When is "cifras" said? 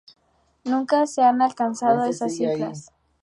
2.35-2.91